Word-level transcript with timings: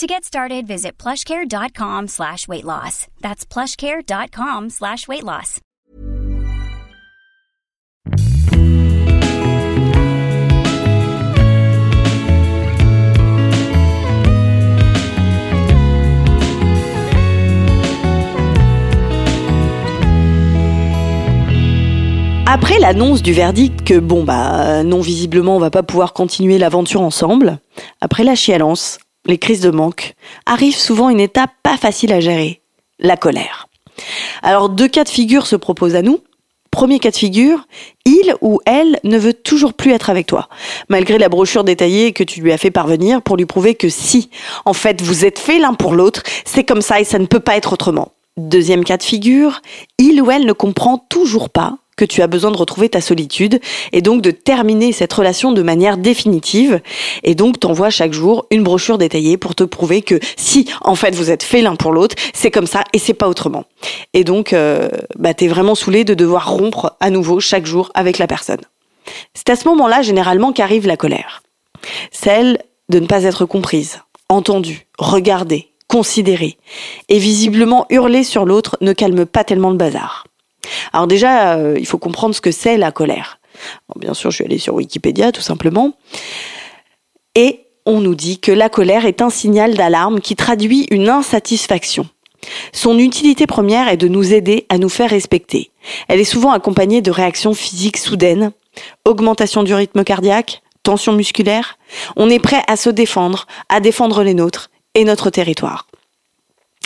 To 0.00 0.06
get 0.06 0.24
started, 0.24 0.66
visit 0.66 0.92
plushcare.com 0.96 2.08
slash 2.08 2.48
weight 2.48 2.64
loss. 2.64 3.06
That's 3.20 3.44
plushcare.com 3.44 4.70
slash 4.70 5.06
weight 5.06 5.24
loss. 5.24 5.60
Après 22.46 22.78
l'annonce 22.78 23.20
du 23.20 23.34
verdict 23.34 23.82
que 23.82 23.98
bon 23.98 24.24
bah 24.24 24.82
non 24.82 25.02
visiblement 25.02 25.56
on 25.56 25.60
va 25.60 25.68
pas 25.68 25.82
pouvoir 25.82 26.14
continuer 26.14 26.56
l'aventure 26.56 27.02
ensemble, 27.02 27.58
après 28.00 28.24
la 28.24 28.34
chialance, 28.34 28.98
les 29.26 29.38
crises 29.38 29.60
de 29.60 29.70
manque, 29.70 30.14
arrive 30.46 30.76
souvent 30.76 31.08
une 31.08 31.20
étape 31.20 31.50
pas 31.62 31.76
facile 31.76 32.12
à 32.12 32.20
gérer, 32.20 32.60
la 32.98 33.16
colère. 33.16 33.68
Alors 34.42 34.68
deux 34.68 34.88
cas 34.88 35.04
de 35.04 35.08
figure 35.08 35.46
se 35.46 35.56
proposent 35.56 35.94
à 35.94 36.02
nous. 36.02 36.20
Premier 36.70 37.00
cas 37.00 37.10
de 37.10 37.16
figure, 37.16 37.66
il 38.06 38.36
ou 38.40 38.60
elle 38.64 39.00
ne 39.02 39.18
veut 39.18 39.34
toujours 39.34 39.74
plus 39.74 39.90
être 39.90 40.08
avec 40.08 40.26
toi, 40.26 40.48
malgré 40.88 41.18
la 41.18 41.28
brochure 41.28 41.64
détaillée 41.64 42.12
que 42.12 42.22
tu 42.22 42.40
lui 42.40 42.52
as 42.52 42.58
fait 42.58 42.70
parvenir 42.70 43.22
pour 43.22 43.36
lui 43.36 43.44
prouver 43.44 43.74
que 43.74 43.88
si, 43.88 44.30
en 44.64 44.72
fait, 44.72 45.02
vous 45.02 45.24
êtes 45.24 45.40
fait 45.40 45.58
l'un 45.58 45.74
pour 45.74 45.94
l'autre, 45.94 46.22
c'est 46.44 46.62
comme 46.62 46.80
ça 46.80 47.00
et 47.00 47.04
ça 47.04 47.18
ne 47.18 47.26
peut 47.26 47.40
pas 47.40 47.56
être 47.56 47.72
autrement. 47.72 48.12
Deuxième 48.36 48.84
cas 48.84 48.96
de 48.96 49.02
figure, 49.02 49.60
il 49.98 50.22
ou 50.22 50.30
elle 50.30 50.46
ne 50.46 50.52
comprend 50.52 50.98
toujours 51.08 51.50
pas 51.50 51.76
que 52.00 52.06
tu 52.06 52.22
as 52.22 52.26
besoin 52.28 52.50
de 52.50 52.56
retrouver 52.56 52.88
ta 52.88 53.02
solitude 53.02 53.60
et 53.92 54.00
donc 54.00 54.22
de 54.22 54.30
terminer 54.30 54.90
cette 54.92 55.12
relation 55.12 55.52
de 55.52 55.60
manière 55.60 55.98
définitive. 55.98 56.80
Et 57.24 57.34
donc 57.34 57.60
t'envoies 57.60 57.90
chaque 57.90 58.14
jour 58.14 58.46
une 58.50 58.64
brochure 58.64 58.96
détaillée 58.96 59.36
pour 59.36 59.54
te 59.54 59.64
prouver 59.64 60.00
que 60.00 60.18
si 60.36 60.66
en 60.80 60.94
fait 60.94 61.14
vous 61.14 61.30
êtes 61.30 61.42
fait 61.42 61.60
l'un 61.60 61.76
pour 61.76 61.92
l'autre, 61.92 62.16
c'est 62.32 62.50
comme 62.50 62.66
ça 62.66 62.84
et 62.94 62.98
c'est 62.98 63.12
pas 63.12 63.28
autrement. 63.28 63.66
Et 64.14 64.24
donc 64.24 64.54
euh, 64.54 64.88
bah, 65.18 65.34
t'es 65.34 65.46
vraiment 65.46 65.74
saoulé 65.74 66.04
de 66.04 66.14
devoir 66.14 66.50
rompre 66.50 66.96
à 67.00 67.10
nouveau 67.10 67.38
chaque 67.38 67.66
jour 67.66 67.90
avec 67.92 68.16
la 68.16 68.26
personne. 68.26 68.62
C'est 69.34 69.50
à 69.50 69.56
ce 69.56 69.68
moment-là 69.68 70.00
généralement 70.00 70.52
qu'arrive 70.52 70.86
la 70.86 70.96
colère. 70.96 71.42
Celle 72.12 72.62
de 72.88 72.98
ne 72.98 73.06
pas 73.06 73.24
être 73.24 73.44
comprise, 73.44 74.00
entendue, 74.30 74.86
regardée, 74.98 75.68
considérée. 75.86 76.56
Et 77.10 77.18
visiblement 77.18 77.84
hurler 77.90 78.24
sur 78.24 78.46
l'autre 78.46 78.78
ne 78.80 78.94
calme 78.94 79.26
pas 79.26 79.44
tellement 79.44 79.70
le 79.70 79.76
bazar. 79.76 80.24
Alors 80.92 81.06
déjà, 81.06 81.56
euh, 81.56 81.76
il 81.78 81.86
faut 81.86 81.98
comprendre 81.98 82.34
ce 82.34 82.40
que 82.40 82.50
c'est 82.50 82.76
la 82.76 82.92
colère. 82.92 83.38
bien 83.96 84.14
sûr, 84.14 84.30
je 84.30 84.36
suis 84.36 84.44
allée 84.44 84.58
sur 84.58 84.74
Wikipédia 84.74 85.32
tout 85.32 85.40
simplement. 85.40 85.92
Et 87.34 87.66
on 87.86 88.00
nous 88.00 88.14
dit 88.14 88.38
que 88.38 88.52
la 88.52 88.68
colère 88.68 89.06
est 89.06 89.22
un 89.22 89.30
signal 89.30 89.74
d'alarme 89.74 90.20
qui 90.20 90.36
traduit 90.36 90.86
une 90.90 91.08
insatisfaction. 91.08 92.08
Son 92.72 92.98
utilité 92.98 93.46
première 93.46 93.88
est 93.88 93.96
de 93.96 94.08
nous 94.08 94.32
aider 94.32 94.66
à 94.68 94.78
nous 94.78 94.88
faire 94.88 95.10
respecter. 95.10 95.70
Elle 96.08 96.20
est 96.20 96.24
souvent 96.24 96.52
accompagnée 96.52 97.02
de 97.02 97.10
réactions 97.10 97.54
physiques 97.54 97.98
soudaines, 97.98 98.52
augmentation 99.04 99.62
du 99.62 99.74
rythme 99.74 100.04
cardiaque, 100.04 100.62
tension 100.82 101.12
musculaire. 101.12 101.78
On 102.16 102.30
est 102.30 102.38
prêt 102.38 102.62
à 102.66 102.76
se 102.76 102.90
défendre, 102.90 103.46
à 103.68 103.80
défendre 103.80 104.22
les 104.22 104.34
nôtres 104.34 104.70
et 104.94 105.04
notre 105.04 105.30
territoire. 105.30 105.86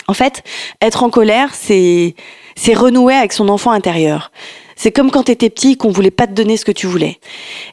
En 0.07 0.13
fait, 0.13 0.43
être 0.81 1.03
en 1.03 1.09
colère, 1.09 1.55
c'est 1.55 2.15
c'est 2.55 2.73
renouer 2.73 3.13
avec 3.13 3.33
son 3.33 3.49
enfant 3.49 3.71
intérieur. 3.71 4.31
C'est 4.75 4.91
comme 4.91 5.11
quand 5.11 5.23
t'étais 5.23 5.49
petit 5.49 5.77
qu'on 5.77 5.91
voulait 5.91 6.11
pas 6.11 6.27
te 6.27 6.33
donner 6.33 6.57
ce 6.57 6.65
que 6.65 6.71
tu 6.71 6.85
voulais. 6.85 7.19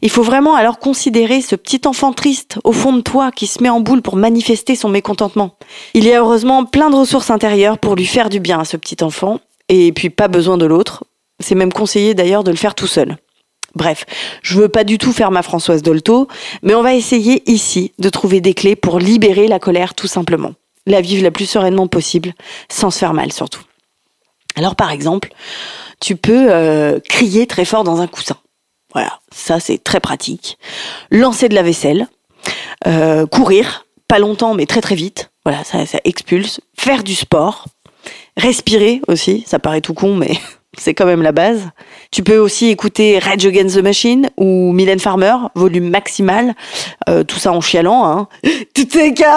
Il 0.02 0.10
faut 0.10 0.22
vraiment 0.22 0.54
alors 0.54 0.78
considérer 0.78 1.40
ce 1.40 1.56
petit 1.56 1.80
enfant 1.86 2.12
triste 2.12 2.58
au 2.62 2.72
fond 2.72 2.92
de 2.92 3.00
toi 3.00 3.32
qui 3.32 3.46
se 3.46 3.62
met 3.62 3.68
en 3.68 3.80
boule 3.80 4.02
pour 4.02 4.16
manifester 4.16 4.76
son 4.76 4.88
mécontentement. 4.88 5.56
Il 5.94 6.04
y 6.04 6.12
a 6.12 6.20
heureusement 6.20 6.64
plein 6.64 6.90
de 6.90 6.96
ressources 6.96 7.30
intérieures 7.30 7.78
pour 7.78 7.96
lui 7.96 8.06
faire 8.06 8.28
du 8.28 8.38
bien 8.38 8.60
à 8.60 8.64
ce 8.64 8.76
petit 8.76 9.02
enfant, 9.02 9.40
et 9.68 9.92
puis 9.92 10.10
pas 10.10 10.28
besoin 10.28 10.58
de 10.58 10.66
l'autre. 10.66 11.04
C'est 11.40 11.56
même 11.56 11.72
conseillé 11.72 12.14
d'ailleurs 12.14 12.44
de 12.44 12.52
le 12.52 12.56
faire 12.56 12.76
tout 12.76 12.86
seul. 12.86 13.16
Bref, 13.74 14.04
je 14.42 14.60
veux 14.60 14.68
pas 14.68 14.84
du 14.84 14.98
tout 14.98 15.12
faire 15.12 15.30
ma 15.30 15.42
Françoise 15.42 15.82
Dolto, 15.82 16.28
mais 16.62 16.74
on 16.74 16.82
va 16.82 16.94
essayer 16.94 17.42
ici 17.50 17.92
de 17.98 18.10
trouver 18.10 18.40
des 18.40 18.54
clés 18.54 18.76
pour 18.76 18.98
libérer 18.98 19.48
la 19.48 19.58
colère 19.58 19.94
tout 19.94 20.06
simplement. 20.06 20.52
La 20.86 21.00
vivre 21.00 21.22
la 21.22 21.30
plus 21.30 21.46
sereinement 21.46 21.86
possible, 21.86 22.34
sans 22.70 22.90
se 22.90 22.98
faire 22.98 23.14
mal 23.14 23.32
surtout. 23.32 23.62
Alors 24.56 24.76
par 24.76 24.90
exemple, 24.90 25.32
tu 26.00 26.16
peux 26.16 26.46
euh, 26.50 27.00
crier 27.08 27.46
très 27.46 27.64
fort 27.64 27.84
dans 27.84 28.00
un 28.00 28.06
coussin. 28.06 28.36
Voilà, 28.92 29.20
ça 29.30 29.60
c'est 29.60 29.82
très 29.82 30.00
pratique. 30.00 30.58
Lancer 31.10 31.48
de 31.48 31.54
la 31.54 31.62
vaisselle, 31.62 32.08
euh, 32.86 33.26
courir, 33.26 33.86
pas 34.08 34.18
longtemps 34.18 34.54
mais 34.54 34.66
très 34.66 34.80
très 34.80 34.94
vite. 34.94 35.30
Voilà, 35.44 35.64
ça, 35.64 35.86
ça 35.86 35.98
expulse. 36.04 36.60
Faire 36.78 37.02
du 37.02 37.14
sport, 37.14 37.66
respirer 38.36 39.00
aussi. 39.08 39.44
Ça 39.46 39.58
paraît 39.58 39.80
tout 39.80 39.94
con 39.94 40.14
mais 40.14 40.38
c'est 40.78 40.94
quand 40.94 41.06
même 41.06 41.22
la 41.22 41.32
base. 41.32 41.68
Tu 42.10 42.22
peux 42.22 42.38
aussi 42.38 42.68
écouter 42.68 43.18
Rage 43.18 43.44
Against 43.44 43.76
the 43.76 43.82
Machine 43.82 44.30
ou 44.38 44.72
Mylène 44.72 45.00
Farmer, 45.00 45.34
volume 45.54 45.90
maximal, 45.90 46.54
euh, 47.08 47.24
tout 47.24 47.38
ça 47.38 47.52
en 47.52 47.60
chialant. 47.60 48.06
Hein. 48.06 48.28
Tout 48.74 48.98
est 48.98 49.14
chaos 49.14 49.30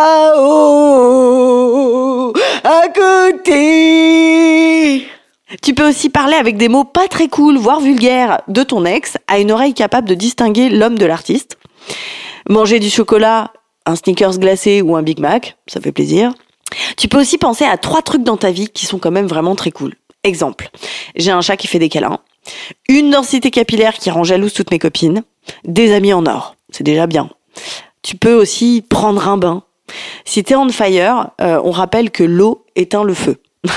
à 2.64 2.84
côté. 2.94 4.26
Tu 5.62 5.74
peux 5.74 5.88
aussi 5.88 6.10
parler 6.10 6.36
avec 6.36 6.58
des 6.58 6.70
mots 6.70 6.84
pas 6.84 7.08
très 7.08 7.28
cool, 7.28 7.58
voire 7.58 7.80
vulgaires, 7.80 8.42
de 8.48 8.64
ton 8.64 8.86
ex 8.86 9.18
à 9.28 9.40
une 9.40 9.52
oreille 9.52 9.74
capable 9.74 10.08
de 10.08 10.16
distinguer 10.16 10.70
l'homme 10.70 10.98
de 10.98 11.06
l'artiste. 11.06 11.58
Manger 12.50 12.80
du 12.80 12.90
chocolat, 12.90 13.52
un 13.86 13.96
sneakers 13.96 14.40
glacé 14.40 14.82
ou 14.82 14.96
un 14.96 15.04
Big 15.04 15.20
Mac, 15.20 15.58
ça 15.68 15.82
fait 15.82 15.92
plaisir. 15.92 16.34
Tu 16.98 17.08
peux 17.08 17.20
aussi 17.20 17.38
penser 17.38 17.66
à 17.66 17.78
trois 17.78 18.02
trucs 18.02 18.24
dans 18.24 18.38
ta 18.38 18.52
vie 18.52 18.70
qui 18.70 18.86
sont 18.86 19.00
quand 19.00 19.12
même 19.12 19.28
vraiment 19.28 19.56
très 19.56 19.72
cool. 19.72 19.94
Exemple, 20.26 20.72
j'ai 21.16 21.30
un 21.30 21.42
chat 21.42 21.56
qui 21.56 21.68
fait 21.68 21.78
des 21.78 21.88
câlins, 21.88 22.18
une 22.90 23.12
densité 23.12 23.52
capillaire 23.52 23.94
qui 23.94 24.10
rend 24.10 24.24
jalouse 24.24 24.54
toutes 24.54 24.72
mes 24.72 24.80
copines, 24.80 25.22
des 25.66 25.94
amis 25.94 26.14
en 26.14 26.26
or, 26.26 26.56
c'est 26.72 26.84
déjà 26.84 27.06
bien. 27.06 27.30
Tu 28.02 28.18
peux 28.18 28.34
aussi 28.34 28.84
prendre 28.90 29.28
un 29.28 29.38
bain. 29.38 29.62
Si 30.26 30.44
t'es 30.44 30.56
on 30.56 30.68
fire, 30.70 31.30
euh, 31.42 31.62
on 31.64 31.70
rappelle 31.70 32.10
que 32.10 32.24
l'eau 32.24 32.66
éteint 32.76 33.04
le 33.04 33.14
feu. 33.14 33.38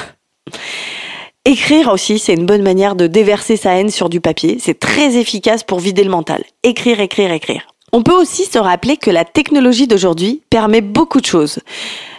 Écrire 1.45 1.93
aussi, 1.93 2.19
c'est 2.19 2.33
une 2.33 2.47
bonne 2.47 2.63
manière 2.63 2.97
de 2.97 3.07
déverser 3.07 3.59
sa 3.59 3.75
haine 3.75 3.91
sur 3.91 4.09
du 4.09 4.23
papier. 4.23 4.57
C'est 4.59 4.81
très 4.81 5.19
efficace 5.19 5.65
pour 5.65 5.81
vider 5.81 6.03
le 6.03 6.11
mental. 6.11 6.45
Écrire, 6.63 7.01
écrire, 7.01 7.31
écrire. 7.31 7.69
On 7.93 8.03
peut 8.03 8.19
aussi 8.19 8.47
se 8.47 8.59
rappeler 8.59 8.97
que 8.97 9.11
la 9.11 9.27
technologie 9.27 9.87
d'aujourd'hui 9.87 10.41
permet 10.49 10.81
beaucoup 10.81 11.21
de 11.21 11.27
choses, 11.27 11.59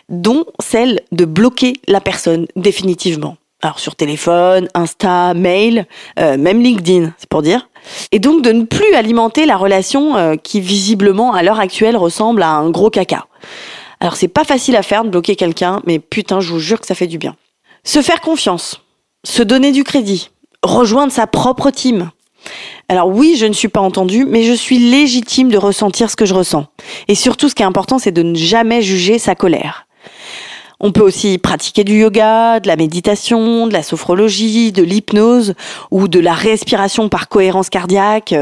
dont 0.07 0.45
celle 0.59 1.01
de 1.11 1.25
bloquer 1.25 1.73
la 1.87 1.99
personne 1.99 2.45
définitivement. 2.55 3.37
Alors 3.61 3.79
sur 3.79 3.95
téléphone, 3.95 4.67
Insta, 4.73 5.33
mail, 5.33 5.85
euh, 6.17 6.37
même 6.37 6.61
LinkedIn, 6.61 7.13
c'est 7.17 7.29
pour 7.29 7.41
dire. 7.41 7.69
Et 8.11 8.19
donc 8.19 8.41
de 8.41 8.51
ne 8.51 8.63
plus 8.63 8.93
alimenter 8.93 9.45
la 9.45 9.57
relation 9.57 10.15
euh, 10.15 10.35
qui 10.35 10.61
visiblement 10.61 11.33
à 11.33 11.43
l'heure 11.43 11.59
actuelle 11.59 11.97
ressemble 11.97 12.41
à 12.41 12.51
un 12.51 12.69
gros 12.69 12.89
caca. 12.89 13.27
Alors 13.99 14.15
c'est 14.15 14.29
pas 14.29 14.45
facile 14.45 14.75
à 14.75 14.83
faire 14.83 15.03
de 15.03 15.09
bloquer 15.09 15.35
quelqu'un, 15.35 15.81
mais 15.85 15.99
putain, 15.99 16.39
je 16.39 16.51
vous 16.51 16.59
jure 16.59 16.79
que 16.79 16.87
ça 16.87 16.95
fait 16.95 17.07
du 17.07 17.17
bien. 17.17 17.35
Se 17.83 18.01
faire 18.01 18.21
confiance 18.21 18.81
se 19.23 19.43
donner 19.43 19.71
du 19.71 19.83
crédit, 19.83 20.29
rejoindre 20.63 21.11
sa 21.11 21.27
propre 21.27 21.71
team. 21.71 22.11
Alors 22.87 23.09
oui, 23.09 23.35
je 23.37 23.45
ne 23.45 23.53
suis 23.53 23.67
pas 23.67 23.81
entendue, 23.81 24.25
mais 24.25 24.43
je 24.43 24.53
suis 24.53 24.79
légitime 24.79 25.49
de 25.49 25.57
ressentir 25.57 26.09
ce 26.09 26.15
que 26.15 26.25
je 26.25 26.33
ressens. 26.33 26.65
Et 27.07 27.15
surtout, 27.15 27.49
ce 27.49 27.55
qui 27.55 27.63
est 27.63 27.65
important, 27.65 27.99
c'est 27.99 28.11
de 28.11 28.23
ne 28.23 28.35
jamais 28.35 28.81
juger 28.81 29.19
sa 29.19 29.35
colère. 29.35 29.87
On 30.79 30.91
peut 30.91 31.01
aussi 31.01 31.37
pratiquer 31.37 31.83
du 31.83 31.99
yoga, 31.99 32.59
de 32.59 32.67
la 32.67 32.75
méditation, 32.75 33.67
de 33.67 33.73
la 33.73 33.83
sophrologie, 33.83 34.71
de 34.71 34.81
l'hypnose 34.81 35.53
ou 35.91 36.07
de 36.07 36.19
la 36.19 36.33
respiration 36.33 37.09
par 37.09 37.27
cohérence 37.27 37.69
cardiaque. 37.69 38.33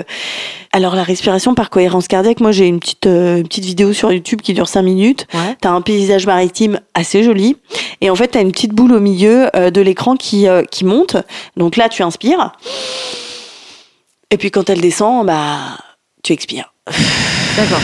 Alors 0.72 0.95
la 0.95 1.04
respiration 1.04 1.56
par 1.56 1.69
cohérence 1.69 2.07
cardiaque, 2.07 2.39
moi 2.39 2.51
j'ai 2.51 2.68
une 2.68 2.80
petite 2.80 3.07
euh, 3.07 3.42
petite 3.42 3.66
vidéo 3.66 3.94
sur 3.94 4.12
YouTube 4.12 4.42
qui 4.42 4.54
dure 4.54 4.68
5 4.68 4.81
minutes. 4.84 5.28
Ouais. 5.34 5.56
T'as 5.62 5.72
un 5.72 5.81
paysage 5.81 6.28
maritime 6.28 6.80
assez 6.94 7.24
joli 7.24 7.57
et 8.01 8.10
en 8.10 8.16
fait 8.16 8.28
t'as 8.28 8.42
une 8.42 8.51
petite 8.51 8.74
boule 8.74 8.94
au 8.94 9.00
milieu 9.00 9.50
euh, 9.56 9.72
de 9.72 9.81
l'écran 9.81 10.16
qui 10.16 10.48
euh, 10.48 10.63
qui 10.63 10.86
monte. 10.86 11.18
Donc 11.56 11.75
là 11.75 11.89
tu 11.89 12.04
inspires 12.04 12.51
et 14.30 14.38
puis 14.38 14.51
quand 14.51 14.69
elle 14.69 14.81
descend, 14.81 15.25
bah 15.25 15.57
tu 16.24 16.34
expires. 16.34 16.74
D'accord. 17.57 17.81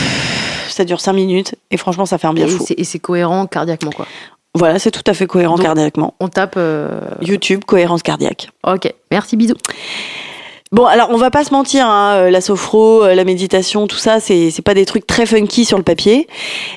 Ça 0.68 0.84
dure 0.84 1.00
5 1.00 1.12
minutes 1.12 1.54
et 1.70 1.76
franchement 1.76 2.06
ça 2.06 2.18
fait 2.18 2.26
un 2.26 2.34
bien 2.34 2.46
Et 2.46 2.50
fou. 2.50 2.64
Et 2.76 2.84
c'est 2.84 2.98
cohérent 2.98 3.46
cardiaquement, 3.46 3.92
quoi. 3.92 4.06
Voilà, 4.54 4.78
c'est 4.78 4.90
tout 4.90 5.02
à 5.06 5.14
fait 5.14 5.26
cohérent 5.26 5.56
Donc- 5.56 5.64
cardiaquement. 5.64 6.14
On 6.20 6.28
tape. 6.28 6.54
euh, 6.56 7.00
YouTube, 7.20 7.64
cohérence 7.64 8.02
cardiaque. 8.02 8.48
Ok, 8.66 8.92
merci, 9.10 9.36
bisous. 9.36 9.56
Bon, 10.72 10.86
alors 10.86 11.08
on 11.10 11.16
va 11.16 11.30
pas 11.30 11.44
se 11.44 11.52
mentir, 11.52 11.86
hein, 11.86 12.14
euh, 12.16 12.30
la 12.30 12.40
sophro, 12.40 13.04
euh, 13.04 13.14
la 13.14 13.22
méditation, 13.24 13.86
tout 13.86 13.96
ça, 13.98 14.18
c'est 14.18 14.50
c'est 14.50 14.62
pas 14.62 14.74
des 14.74 14.84
trucs 14.84 15.06
très 15.06 15.24
funky 15.24 15.64
sur 15.64 15.76
le 15.76 15.84
papier. 15.84 16.26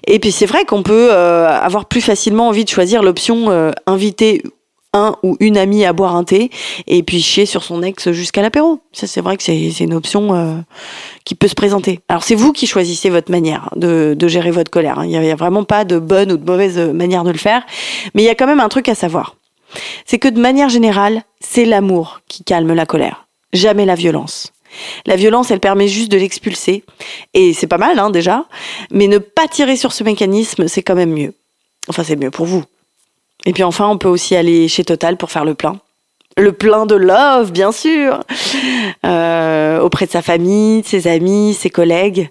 Et 0.06 0.20
puis 0.20 0.32
c'est 0.32 0.46
vrai 0.46 0.66
qu'on 0.66 0.84
peut 0.84 1.10
euh, 1.12 1.48
avoir 1.48 1.86
plus 1.86 2.02
facilement 2.02 2.48
envie 2.48 2.64
de 2.64 2.70
choisir 2.70 3.02
l'option 3.02 3.50
euh, 3.50 3.72
inviter 3.88 4.44
un 4.98 5.16
ou 5.24 5.38
une 5.40 5.58
amie 5.58 5.86
à 5.86 5.94
boire 5.94 6.16
un 6.16 6.24
thé 6.24 6.50
et 6.88 7.04
puis 7.04 7.22
chier 7.22 7.46
sur 7.46 7.64
son 7.64 7.82
ex 7.84 8.12
jusqu'à 8.12 8.42
l'apéro. 8.42 8.80
Ça 8.92 9.08
c'est 9.08 9.22
vrai 9.22 9.38
que 9.38 9.44
c'est 9.44 9.80
une 9.80 9.94
option 9.94 10.36
euh, 10.36 10.56
qui 11.24 11.36
peut 11.36 11.48
se 11.48 11.56
présenter. 11.56 12.00
Alors 12.10 12.24
c'est 12.24 12.36
vous 12.36 12.52
qui 12.52 12.68
choisissez 12.68 13.10
votre 13.10 13.32
manière 13.32 13.70
de, 13.76 14.16
gérer 14.28 14.52
votre 14.52 14.72
colère. 14.72 15.00
hein. 15.00 15.06
Il 15.06 15.12
y 15.12 15.32
a, 15.32 15.36
vraiment 15.36 15.64
pas 15.64 15.86
de 15.86 16.00
bonne 16.00 16.32
ou 16.32 16.38
de 16.38 16.46
mauvaise 16.46 16.78
manière 16.78 17.24
de 17.24 17.32
le 17.32 17.38
faire, 17.38 17.66
mais 18.14 18.24
il 18.24 18.26
y 18.26 18.30
a 18.30 18.36
quand 18.36 18.48
même 18.48 18.60
un 18.60 18.70
truc 18.70 18.90
à 18.90 18.96
savoir. 18.96 19.36
C'est 20.06 20.18
que 20.18 20.28
de 20.28 20.40
manière 20.40 20.70
générale, 20.70 21.24
c'est 21.40 21.66
l'amour 21.66 22.22
qui 22.28 22.44
calme 22.44 22.74
la 22.74 22.86
colère 22.86 23.28
jamais 23.54 23.86
la 23.86 23.96
violence. 23.96 24.54
La 25.06 25.16
violence, 25.16 25.52
elle 25.52 25.60
permet 25.60 25.88
juste 25.88 26.12
de 26.12 26.18
l'expulser. 26.18 26.84
Et 27.34 27.54
c'est 27.54 27.68
pas 27.68 27.78
mal, 27.78 28.00
hein, 28.00 28.10
déjà. 28.10 28.46
Mais 28.92 29.08
ne 29.08 29.18
pas 29.18 29.48
tirer 29.48 29.76
sur 29.76 29.92
ce 29.94 30.04
mécanisme, 30.04 30.68
c'est 30.68 30.84
quand 30.84 30.96
même 30.96 31.14
mieux. 31.14 31.34
Enfin, 31.88 32.04
c'est 32.04 32.16
mieux 32.16 32.32
pour 32.32 32.46
vous. 32.46 32.64
Et 33.46 33.54
puis 33.54 33.64
enfin, 33.64 33.88
on 33.88 33.98
peut 33.98 34.08
aussi 34.08 34.36
aller 34.36 34.68
chez 34.68 34.84
Total 34.84 35.18
pour 35.18 35.32
faire 35.32 35.46
le 35.46 35.54
plein. 35.54 35.80
Le 36.38 36.52
plein 36.52 36.86
de 36.86 36.96
love, 36.96 37.52
bien 37.52 37.72
sûr. 37.72 38.24
Euh, 39.06 39.80
auprès 39.80 40.06
de 40.06 40.12
sa 40.12 40.22
famille, 40.22 40.82
de 40.82 40.88
ses 40.88 41.08
amis, 41.08 41.54
ses 41.54 41.70
collègues. 41.70 42.30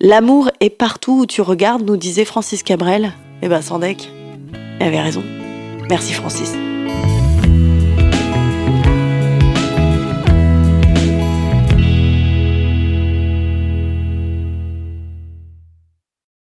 L'amour 0.00 0.50
est 0.60 0.70
partout 0.70 1.20
où 1.20 1.26
tu 1.26 1.40
regardes, 1.40 1.82
nous 1.82 1.96
disait 1.96 2.24
Francis 2.24 2.62
Cabrel. 2.62 3.12
Eh 3.42 3.48
ben, 3.48 3.60
Sandek, 3.60 4.10
elle 4.80 4.88
avait 4.88 5.00
raison. 5.00 5.22
Merci, 5.88 6.14
Francis. 6.14 6.54